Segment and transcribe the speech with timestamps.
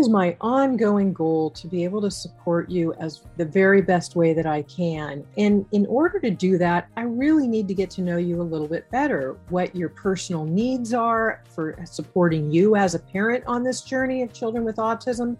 [0.00, 4.32] is my ongoing goal to be able to support you as the very best way
[4.32, 5.24] that I can.
[5.36, 8.42] And in order to do that, I really need to get to know you a
[8.42, 13.62] little bit better, what your personal needs are for supporting you as a parent on
[13.62, 15.36] this journey of children with autism,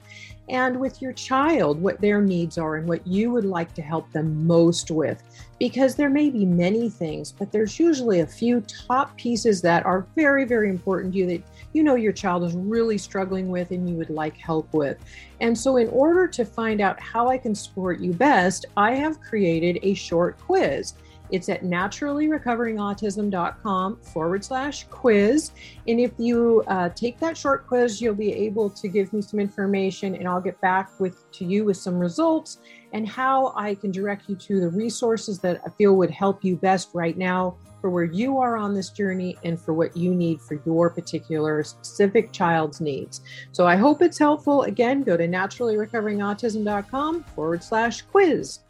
[0.50, 4.10] and with your child, what their needs are and what you would like to help
[4.10, 5.22] them most with.
[5.60, 10.06] Because there may be many things, but there's usually a few top pieces that are
[10.16, 11.42] very, very important to you that
[11.72, 14.98] you know your child is really struggling with and you would like help with.
[15.40, 19.20] And so, in order to find out how I can support you best, I have
[19.20, 20.94] created a short quiz.
[21.30, 25.52] It's at naturallyrecoveringautism.com forward slash quiz.
[25.86, 29.38] And if you uh, take that short quiz, you'll be able to give me some
[29.38, 32.58] information and I'll get back with to you with some results
[32.92, 36.56] and how I can direct you to the resources that I feel would help you
[36.56, 40.40] best right now for where you are on this journey and for what you need
[40.40, 43.22] for your particular specific child's needs.
[43.52, 44.62] So I hope it's helpful.
[44.62, 48.60] Again, go to naturallyrecoveringautism.com forward slash quiz.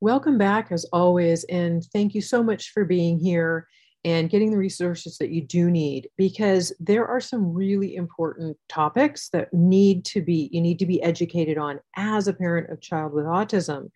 [0.00, 1.44] Welcome back as always.
[1.44, 3.66] And thank you so much for being here
[4.08, 9.28] and getting the resources that you do need because there are some really important topics
[9.34, 13.12] that need to be you need to be educated on as a parent of child
[13.12, 13.90] with autism.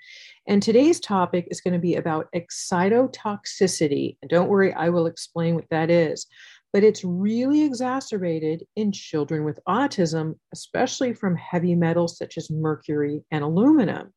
[0.47, 4.19] And today's topic is going to be about excitotoxicity.
[4.21, 6.27] And don't worry i will explain what that is.
[6.75, 13.23] But it's really exacerbated in children with autism especially from heavy metals such as mercury
[13.31, 14.13] and aluminum.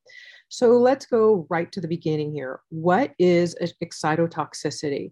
[0.49, 2.59] So let's go right to the beginning here.
[2.69, 5.11] What is excitotoxicity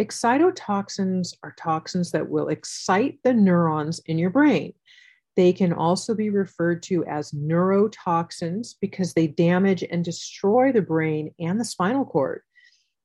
[0.00, 4.72] excitotoxins are toxins that will excite the neurons in your brain.
[5.36, 11.34] They can also be referred to as neurotoxins because they damage and destroy the brain
[11.38, 12.42] and the spinal cord.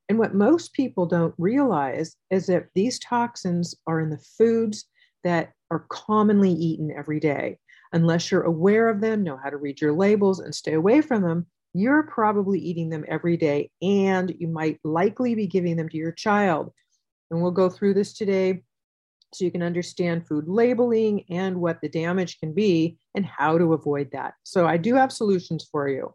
[0.08, 4.86] And what most people don't realize is that these toxins are in the foods
[5.22, 7.58] that are commonly eaten every day.
[7.92, 11.22] Unless you're aware of them, know how to read your labels, and stay away from
[11.22, 15.96] them, you're probably eating them every day, and you might likely be giving them to
[15.96, 16.72] your child.
[17.30, 18.62] And we'll go through this today
[19.32, 23.72] so you can understand food labeling and what the damage can be and how to
[23.72, 24.34] avoid that.
[24.42, 26.14] So, I do have solutions for you.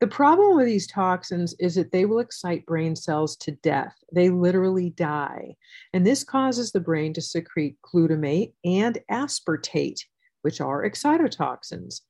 [0.00, 3.96] The problem with these toxins is that they will excite brain cells to death.
[4.12, 5.56] They literally die.
[5.92, 9.98] And this causes the brain to secrete glutamate and aspartate,
[10.42, 12.02] which are excitotoxins.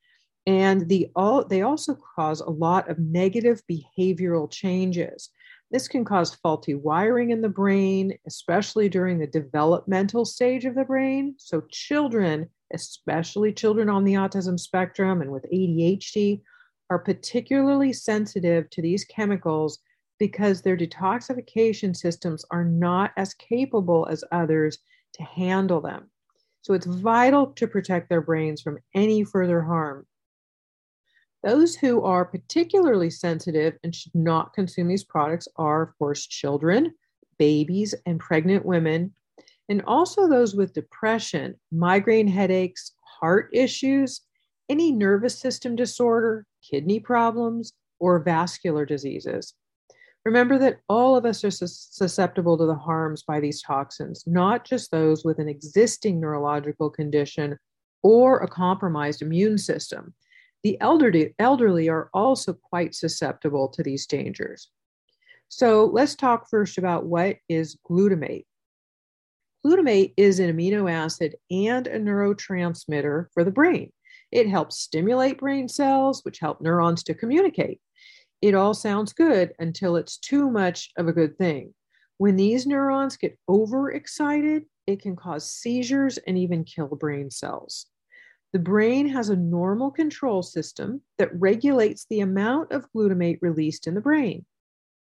[0.48, 5.28] And the, all, they also cause a lot of negative behavioral changes.
[5.70, 10.86] This can cause faulty wiring in the brain, especially during the developmental stage of the
[10.86, 11.34] brain.
[11.36, 16.40] So, children, especially children on the autism spectrum and with ADHD,
[16.88, 19.80] are particularly sensitive to these chemicals
[20.18, 24.78] because their detoxification systems are not as capable as others
[25.12, 26.10] to handle them.
[26.62, 30.06] So, it's vital to protect their brains from any further harm.
[31.44, 36.94] Those who are particularly sensitive and should not consume these products are, of course, children,
[37.38, 39.14] babies, and pregnant women,
[39.68, 44.22] and also those with depression, migraine headaches, heart issues,
[44.68, 49.54] any nervous system disorder, kidney problems, or vascular diseases.
[50.24, 54.90] Remember that all of us are susceptible to the harms by these toxins, not just
[54.90, 57.58] those with an existing neurological condition
[58.02, 60.14] or a compromised immune system.
[60.68, 64.68] The elderly, elderly are also quite susceptible to these dangers.
[65.48, 68.44] So let's talk first about what is glutamate.
[69.64, 73.94] Glutamate is an amino acid and a neurotransmitter for the brain.
[74.30, 77.80] It helps stimulate brain cells, which help neurons to communicate.
[78.42, 81.72] It all sounds good until it's too much of a good thing.
[82.18, 87.86] When these neurons get overexcited, it can cause seizures and even kill brain cells.
[88.52, 93.94] The brain has a normal control system that regulates the amount of glutamate released in
[93.94, 94.46] the brain.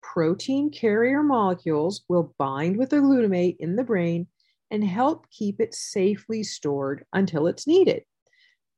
[0.02, 4.28] Protein carrier molecules will bind with the glutamate in the brain
[4.70, 8.04] and help keep it safely stored until it's needed.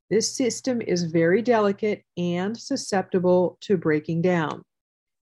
[0.09, 4.63] This system is very delicate and susceptible to breaking down.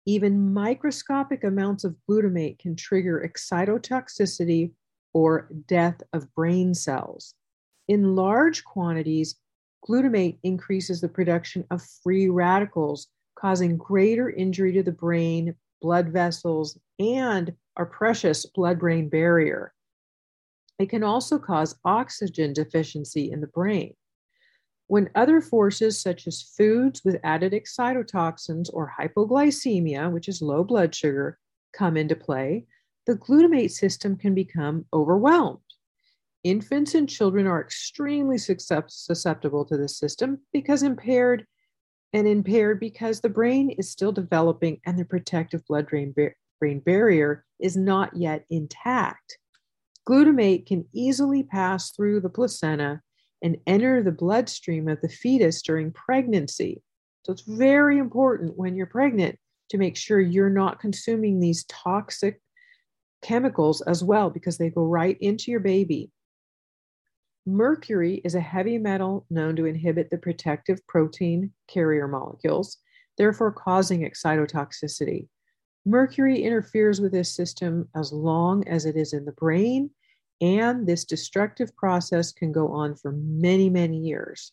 [0.06, 4.72] Even microscopic amounts of glutamate can trigger excitotoxicity
[5.14, 7.36] or death of brain cells.
[7.90, 9.36] In large quantities,
[9.84, 16.78] glutamate increases the production of free radicals, causing greater injury to the brain, blood vessels,
[17.00, 19.74] and our precious blood brain barrier.
[20.78, 23.96] It can also cause oxygen deficiency in the brain.
[24.86, 30.94] When other forces, such as foods with added excitotoxins or hypoglycemia, which is low blood
[30.94, 31.40] sugar,
[31.74, 32.68] come into play,
[33.08, 35.69] the glutamate system can become overwhelmed.
[36.44, 41.46] Infants and children are extremely susceptible to this system because impaired
[42.14, 46.16] and impaired because the brain is still developing and the protective blood brain,
[46.60, 49.38] brain barrier is not yet intact.
[50.08, 53.02] Glutamate can easily pass through the placenta
[53.42, 56.82] and enter the bloodstream of the fetus during pregnancy.
[57.26, 59.38] So it's very important when you're pregnant
[59.70, 62.42] to make sure you're not consuming these toxic
[63.22, 66.12] chemicals as well because they go right into your baby.
[67.50, 72.78] Mercury is a heavy metal known to inhibit the protective protein carrier molecules,
[73.18, 75.28] therefore causing excitotoxicity.
[75.84, 79.90] Mercury interferes with this system as long as it is in the brain,
[80.42, 84.52] and this destructive process can go on for many, many years.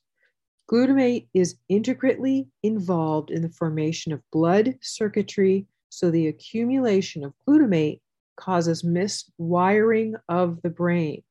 [0.72, 8.00] Glutamate is intricately involved in the formation of blood circuitry, so the accumulation of glutamate
[8.36, 11.22] causes miswiring of the brain.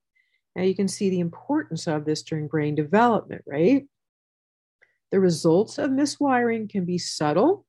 [0.56, 3.86] Now you can see the importance of this during brain development, right?
[5.12, 7.66] The results of miswiring can be subtle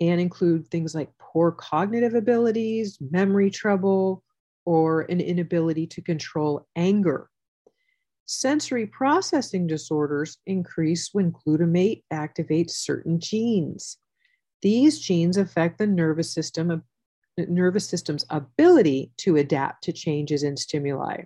[0.00, 4.22] and include things like poor cognitive abilities, memory trouble,
[4.64, 7.28] or an inability to control anger.
[8.26, 13.98] Sensory processing disorders increase when glutamate activates certain genes.
[14.62, 16.76] These genes affect the nervous system uh,
[17.48, 21.22] nervous system's ability to adapt to changes in stimuli.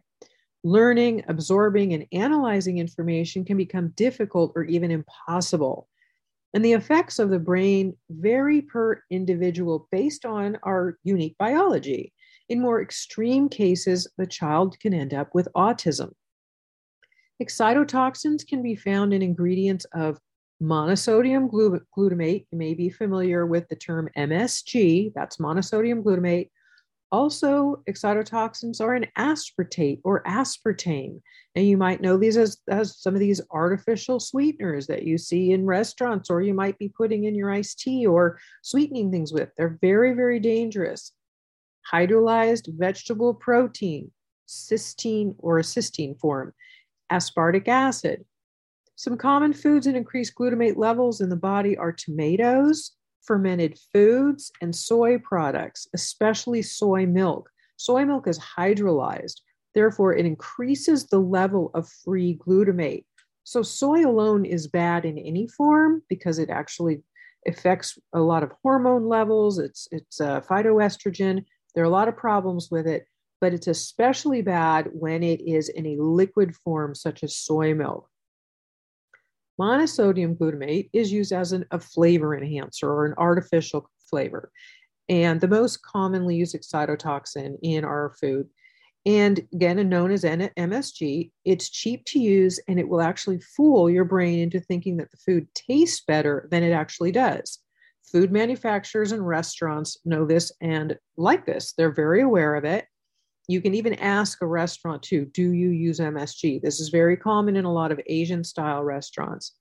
[0.64, 5.88] Learning, absorbing, and analyzing information can become difficult or even impossible.
[6.54, 12.12] And the effects of the brain vary per individual based on our unique biology.
[12.48, 16.12] In more extreme cases, the child can end up with autism.
[17.42, 20.18] Excitotoxins can be found in ingredients of
[20.62, 22.46] monosodium glutamate.
[22.50, 26.50] You may be familiar with the term MSG, that's monosodium glutamate.
[27.14, 31.20] Also, excitotoxins are an aspartate or aspartame.
[31.54, 35.52] And you might know these as, as some of these artificial sweeteners that you see
[35.52, 39.48] in restaurants, or you might be putting in your iced tea or sweetening things with.
[39.56, 41.12] They're very, very dangerous.
[41.92, 44.10] Hydrolyzed vegetable protein,
[44.48, 46.52] cysteine or a cysteine form,
[47.12, 48.24] aspartic acid,
[48.96, 52.90] some common foods that increase glutamate levels in the body are tomatoes,
[53.26, 57.50] fermented foods, and soy products, especially soy milk.
[57.76, 59.40] Soy milk is hydrolyzed,
[59.74, 63.04] therefore, it increases the level of free glutamate.
[63.44, 67.02] So, soy alone is bad in any form because it actually
[67.46, 69.58] affects a lot of hormone levels.
[69.58, 71.44] It's it's a phytoestrogen.
[71.74, 73.06] There are a lot of problems with it,
[73.40, 78.08] but it's especially bad when it is in a liquid form, such as soy milk.
[79.60, 84.50] Monosodium glutamate is used as an, a flavor enhancer or an artificial flavor.
[85.08, 88.48] And the most commonly used excitotoxin in our food.
[89.06, 94.04] And again, known as MSG, it's cheap to use and it will actually fool your
[94.04, 97.58] brain into thinking that the food tastes better than it actually does.
[98.10, 101.74] Food manufacturers and restaurants know this and like this.
[101.76, 102.86] They're very aware of it.
[103.46, 106.62] You can even ask a restaurant too, do you use MSG?
[106.62, 109.52] This is very common in a lot of Asian style restaurants.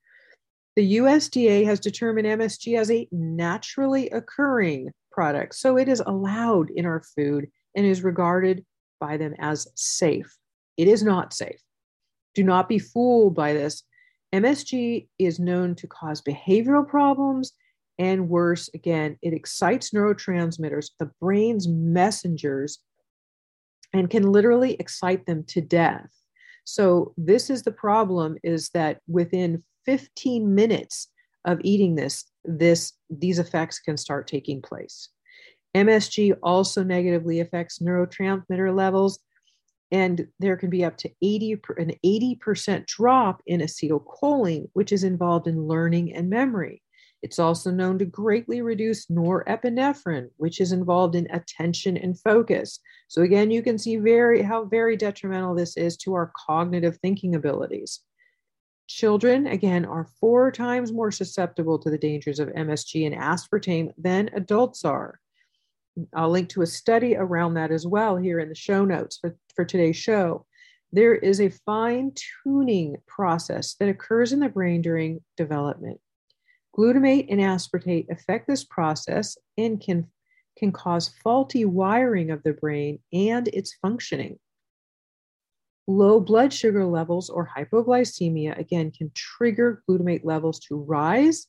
[0.75, 6.85] The USDA has determined MSG as a naturally occurring product, so it is allowed in
[6.85, 8.65] our food and is regarded
[8.99, 10.33] by them as safe.
[10.77, 11.59] It is not safe.
[12.33, 13.83] Do not be fooled by this.
[14.33, 17.53] MSG is known to cause behavioral problems
[17.99, 22.79] and worse, again, it excites neurotransmitters, the brain's messengers
[23.93, 26.09] and can literally excite them to death.
[26.65, 31.09] So this is the problem is that within 15 minutes
[31.45, 35.09] of eating this, this these effects can start taking place.
[35.75, 39.19] MSG also negatively affects neurotransmitter levels
[39.91, 45.47] and there can be up to 80 an 80% drop in acetylcholine which is involved
[45.47, 46.82] in learning and memory.
[47.23, 52.81] It's also known to greatly reduce norepinephrine, which is involved in attention and focus.
[53.07, 57.33] So again, you can see very how very detrimental this is to our cognitive thinking
[57.33, 58.01] abilities.
[58.87, 64.29] Children, again, are four times more susceptible to the dangers of MSG and aspartame than
[64.33, 65.17] adults are.
[66.13, 69.37] I'll link to a study around that as well here in the show notes for,
[69.55, 70.45] for today's show.
[70.91, 72.11] There is a fine
[72.43, 76.01] tuning process that occurs in the brain during development.
[76.77, 80.07] Glutamate and aspartate affect this process and can,
[80.57, 84.39] can cause faulty wiring of the brain and its functioning.
[85.87, 91.45] Low blood sugar levels or hypoglycemia, again, can trigger glutamate levels to rise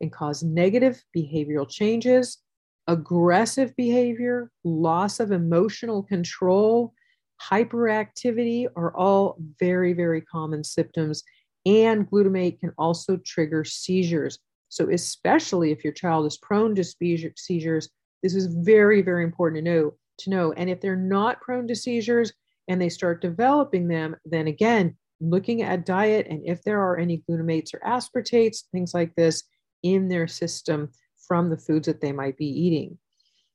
[0.00, 2.38] and cause negative behavioral changes,
[2.86, 6.92] aggressive behavior, loss of emotional control,
[7.40, 11.22] hyperactivity are all very, very common symptoms.
[11.64, 14.38] And glutamate can also trigger seizures.
[14.76, 17.88] So, especially if your child is prone to seizures,
[18.22, 19.94] this is very, very important to know.
[20.18, 20.52] To know.
[20.52, 22.30] And if they're not prone to seizures
[22.68, 27.22] and they start developing them, then again, looking at diet and if there are any
[27.26, 29.44] glutamates or aspartates, things like this
[29.82, 30.90] in their system
[31.26, 32.98] from the foods that they might be eating.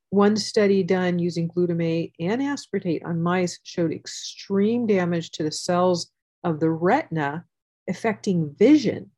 [0.10, 6.10] One study done using glutamate and aspartate on mice showed extreme damage to the cells
[6.44, 7.46] of the retina,
[7.88, 9.12] affecting vision.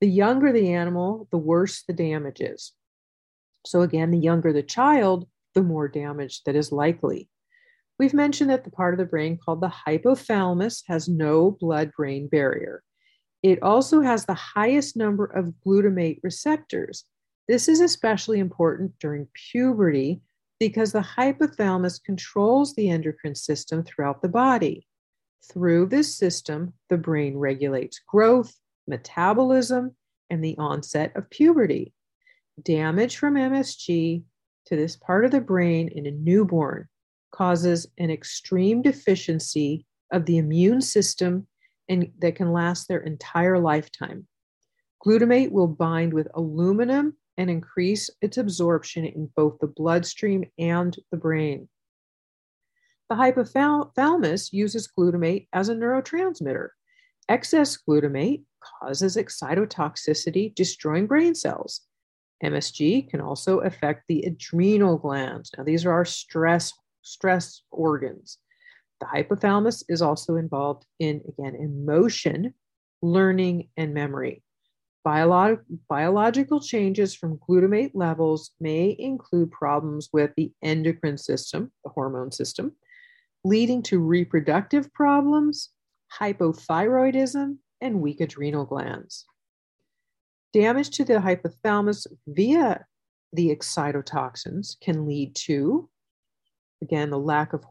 [0.00, 2.72] The younger the animal, the worse the damage is.
[3.66, 7.28] So, again, the younger the child, the more damage that is likely.
[7.98, 12.28] We've mentioned that the part of the brain called the hypothalamus has no blood brain
[12.28, 12.82] barrier.
[13.42, 17.04] It also has the highest number of glutamate receptors.
[17.46, 20.22] This is especially important during puberty
[20.58, 24.86] because the hypothalamus controls the endocrine system throughout the body.
[25.50, 28.54] Through this system, the brain regulates growth,
[28.90, 29.96] metabolism,
[30.28, 31.92] and the onset of puberty.
[32.62, 34.22] Damage from MSG
[34.66, 36.88] to this part of the brain in a newborn
[37.32, 41.46] causes an extreme deficiency of the immune system
[41.88, 44.26] and that can last their entire lifetime.
[45.04, 51.16] Glutamate will bind with aluminum and increase its absorption in both the bloodstream and the
[51.16, 51.68] brain.
[53.08, 56.68] The hypothalamus uses glutamate as a neurotransmitter.
[57.28, 61.82] Excess glutamate causes excitotoxicity, destroying brain cells.
[62.42, 65.50] MSG can also affect the adrenal glands.
[65.56, 68.38] Now, these are our stress stress organs.
[69.00, 72.54] The hypothalamus is also involved in, again, emotion,
[73.02, 74.42] learning, and memory.
[75.06, 82.30] Biolog- biological changes from glutamate levels may include problems with the endocrine system, the hormone
[82.30, 82.72] system,
[83.42, 85.70] leading to reproductive problems,
[86.20, 89.24] hypothyroidism, and weak adrenal glands.
[90.52, 92.84] Damage to the hypothalamus via
[93.32, 95.88] the excitotoxins can lead to
[96.82, 97.64] Again, the lack of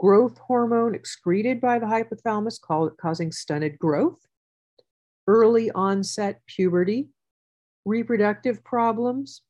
[0.00, 2.58] growth hormone excreted by the hypothalamus
[2.96, 4.26] causing stunted growth,
[5.26, 7.08] early onset puberty,
[7.84, 9.42] reproductive problems,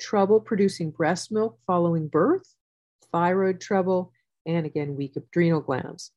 [0.00, 2.54] trouble producing breast milk following birth,
[3.12, 4.12] thyroid trouble,
[4.46, 6.12] and again, weak adrenal glands.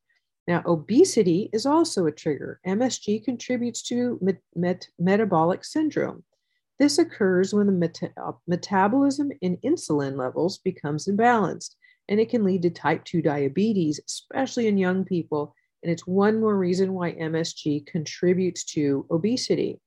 [0.47, 2.59] Now, obesity is also a trigger.
[2.67, 6.23] MSG contributes to met- met- metabolic syndrome.
[6.79, 11.75] This occurs when the uh, metabolism and insulin levels becomes imbalanced,
[12.09, 15.55] and it can lead to type 2 diabetes, especially in young people.
[15.81, 19.79] And it's one more reason why MSG contributes to obesity.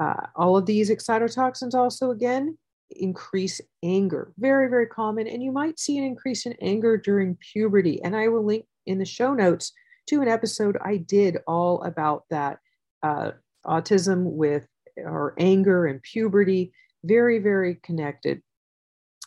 [0.00, 2.58] Uh, all of these excitotoxins also, again,
[2.90, 4.32] increase anger.
[4.38, 5.26] Very, very common.
[5.26, 8.02] And you might see an increase in anger during puberty.
[8.02, 9.72] And I will link in the show notes
[10.08, 12.58] to an episode I did all about that
[13.02, 13.32] uh,
[13.66, 14.64] autism with
[14.96, 16.72] or anger and puberty,
[17.04, 18.42] very, very connected.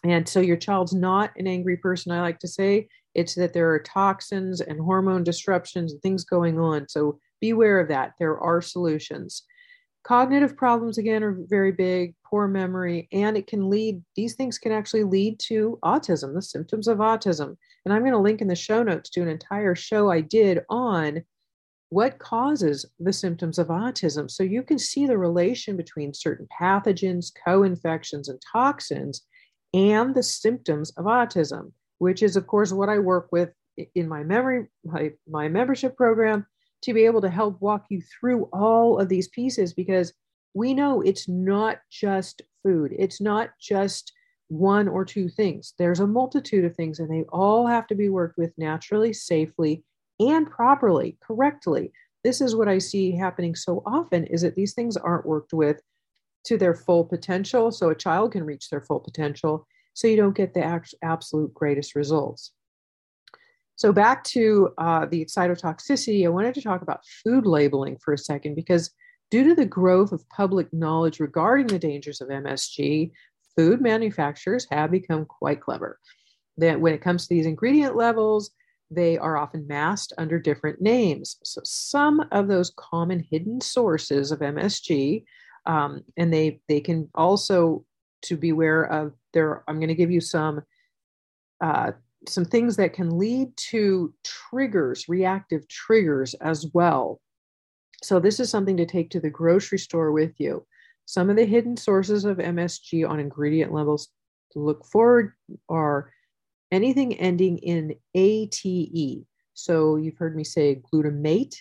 [0.04, 2.88] And so your child's not an angry person, I like to say.
[3.16, 6.88] It's that there are toxins and hormone disruptions and things going on.
[6.88, 8.14] So beware of that.
[8.20, 9.44] There are solutions.
[10.04, 14.72] Cognitive problems, again, are very big, poor memory, and it can lead, these things can
[14.72, 17.56] actually lead to autism, the symptoms of autism.
[17.86, 20.62] And I'm going to link in the show notes to an entire show I did
[20.70, 21.24] on
[21.90, 24.30] what causes the symptoms of autism.
[24.30, 29.24] So you can see the relation between certain pathogens, co infections, and toxins
[29.74, 33.50] and the symptoms of autism, which is, of course, what I work with
[33.96, 36.46] in my memory, my, my membership program
[36.82, 40.14] to be able to help walk you through all of these pieces because
[40.54, 44.14] we know it's not just food, it's not just
[44.48, 45.74] one or two things.
[45.78, 49.84] There's a multitude of things, and they all have to be worked with naturally, safely,
[50.20, 51.92] and properly, correctly.
[52.24, 55.82] This is what I see happening so often is that these things aren't worked with
[56.46, 60.36] to their full potential so a child can reach their full potential so you don't
[60.36, 62.52] get the absolute greatest results.
[63.80, 68.18] So back to uh, the excitotoxicity, I wanted to talk about food labeling for a
[68.18, 68.92] second because
[69.32, 73.10] due to the growth of public knowledge regarding the dangers of MSG,
[73.56, 75.98] food manufacturers have become quite clever.
[76.58, 78.52] That when it comes to these ingredient levels,
[78.92, 81.38] they are often masked under different names.
[81.46, 85.24] So some of those common hidden sources of MSG,
[85.66, 87.86] um, and they they can also
[88.24, 89.64] to beware of there.
[89.70, 90.64] I'm going to give you some
[91.62, 91.92] uh,
[92.28, 97.22] some things that can lead to triggers, reactive triggers as well.
[98.04, 100.66] So this is something to take to the grocery store with you.
[101.06, 104.10] Some of the hidden sources of MSG on ingredient levels
[104.52, 105.34] to look forward
[105.68, 106.12] are
[106.72, 109.26] anything ending in ATE.
[109.54, 111.56] So you've heard me say glutamate,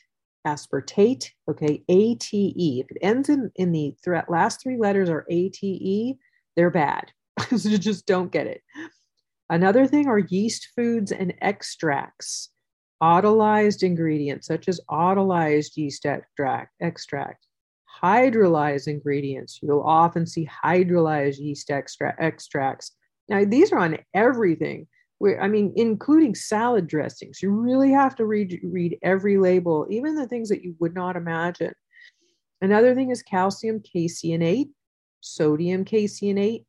[0.47, 2.23] aspartate, okay, ATE.
[2.33, 6.17] If it ends in, in the th- last three letters are ATE,
[6.57, 7.11] they're bad.
[7.57, 8.63] so just don't get it.
[9.51, 12.51] Another thing are yeast foods and extracts,
[13.03, 17.49] autolyzed ingredients such as autolyzed yeast extract, extract
[18.03, 19.59] hydrolyzed ingredients.
[19.63, 22.93] You'll often see hydrolyzed yeast extra- extracts.
[23.29, 24.87] Now, these are on everything.
[25.19, 27.43] Where, I mean, including salad dressings.
[27.43, 31.17] You really have to read, read every label, even the things that you would not
[31.17, 31.73] imagine.
[32.61, 34.71] Another thing is calcium caseinate,
[35.21, 36.67] sodium caseinate,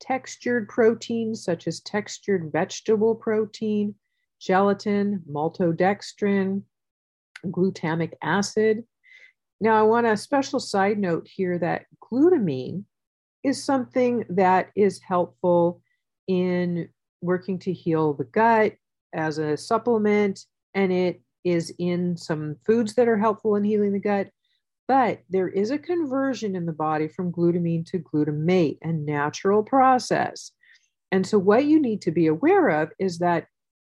[0.00, 3.94] textured proteins such as textured vegetable protein,
[4.40, 6.62] gelatin, maltodextrin,
[7.46, 8.84] glutamic acid.
[9.60, 12.84] Now, I want a special side note here that glutamine
[13.44, 15.82] is something that is helpful
[16.26, 16.88] in
[17.20, 18.74] working to heal the gut
[19.12, 20.40] as a supplement,
[20.74, 24.28] and it is in some foods that are helpful in healing the gut.
[24.90, 30.50] But there is a conversion in the body from glutamine to glutamate, a natural process.
[31.12, 33.46] And so, what you need to be aware of is that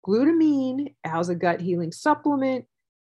[0.06, 2.66] glutamine as a gut healing supplement,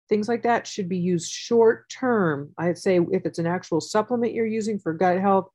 [0.08, 2.52] things like that should be used short term.
[2.56, 5.48] I'd say if it's an actual supplement you're using for gut health,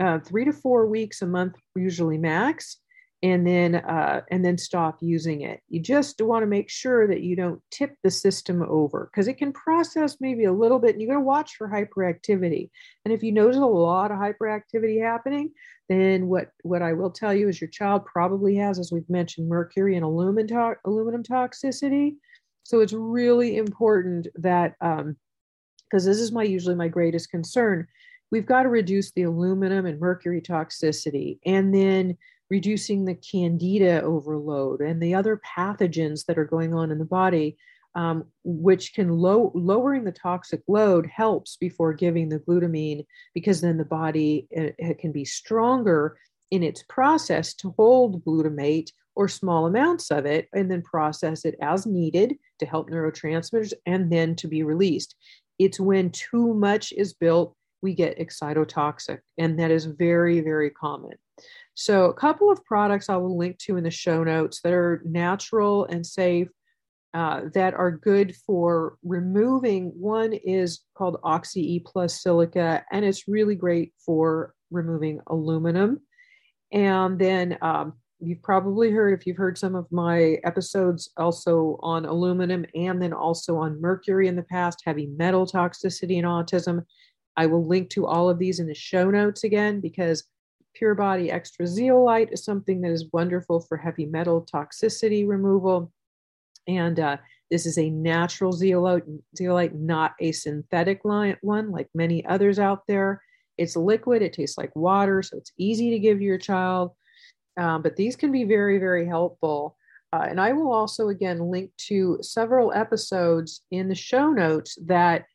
[0.00, 2.76] uh, three to four weeks a month, usually max
[3.22, 5.60] and then uh, and then stop using it.
[5.68, 9.36] You just want to make sure that you don't tip the system over because it
[9.36, 10.92] can process maybe a little bit.
[10.92, 12.70] And you got to watch for hyperactivity.
[13.04, 15.50] And if you notice a lot of hyperactivity happening,
[15.90, 19.48] then what what I will tell you is your child probably has, as we've mentioned,
[19.48, 22.16] mercury and aluminum to- aluminum toxicity.
[22.62, 25.16] So it's really important that because um,
[25.90, 27.86] this is my usually my greatest concern.
[28.30, 32.16] We've got to reduce the aluminum and mercury toxicity, and then
[32.50, 37.56] reducing the candida overload and the other pathogens that are going on in the body,
[37.94, 43.04] um, which can low lowering the toxic load helps before giving the glutamine
[43.34, 46.16] because then the body it, it can be stronger
[46.50, 51.56] in its process to hold glutamate or small amounts of it and then process it
[51.60, 55.16] as needed to help neurotransmitters and then to be released.
[55.58, 61.12] It's when too much is built, we get excitotoxic, and that is very, very common.
[61.80, 65.00] So, a couple of products I will link to in the show notes that are
[65.06, 66.48] natural and safe
[67.14, 69.86] uh, that are good for removing.
[69.98, 76.02] One is called Oxy E Plus Silica, and it's really great for removing aluminum.
[76.70, 82.04] And then um, you've probably heard, if you've heard some of my episodes also on
[82.04, 86.84] aluminum and then also on mercury in the past, heavy metal toxicity and autism.
[87.38, 90.24] I will link to all of these in the show notes again because
[90.80, 95.92] Pure Body Extra Zeolite is something that is wonderful for heavy metal toxicity removal.
[96.66, 97.18] And uh,
[97.50, 99.04] this is a natural zeolite,
[99.36, 103.22] zeolite, not a synthetic one like many others out there.
[103.58, 106.92] It's liquid, it tastes like water, so it's easy to give your child.
[107.58, 109.76] Um, but these can be very, very helpful.
[110.14, 115.26] Uh, and I will also, again, link to several episodes in the show notes that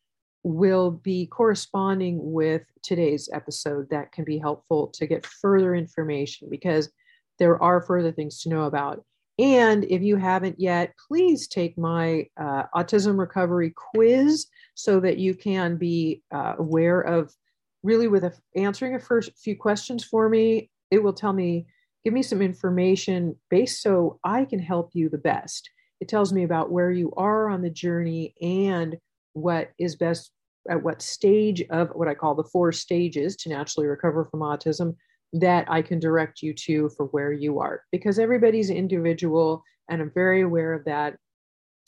[0.45, 6.87] will be corresponding with today's episode that can be helpful to get further information because
[7.39, 9.03] there are further things to know about.
[9.39, 15.33] And if you haven't yet, please take my uh, autism recovery quiz so that you
[15.33, 17.33] can be uh, aware of
[17.81, 20.69] really with a, answering a first few questions for me.
[20.91, 21.65] It will tell me,
[22.03, 25.71] give me some information based so I can help you the best.
[25.99, 28.95] It tells me about where you are on the journey and
[29.35, 30.31] what is best
[30.69, 34.95] at what stage of what I call the four stages to naturally recover from autism
[35.33, 40.11] that I can direct you to for where you are because everybody's individual and I'm
[40.11, 41.17] very aware of that.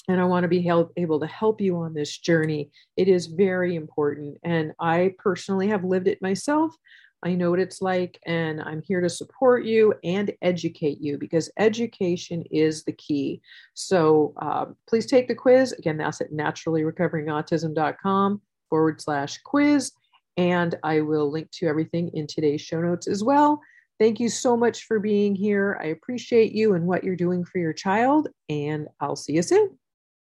[0.10, 2.72] And I want to be help, able to help you on this journey.
[2.96, 4.38] It is very important.
[4.44, 6.74] And I personally have lived it myself.
[7.24, 11.52] I know what it's like, and I'm here to support you and educate you because
[11.58, 13.42] education is the key.
[13.74, 15.74] So uh, please take the quiz.
[15.74, 19.92] Again, that's at naturallyrecoveringautism.com forward slash quiz.
[20.38, 23.60] And I will link to everything in today's show notes as well.
[24.00, 25.80] Thank you so much for being here.
[25.82, 29.80] I appreciate you and what you're doing for your child, and I'll see you soon.